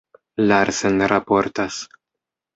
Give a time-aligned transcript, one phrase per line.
[0.51, 1.79] Larsen raportas.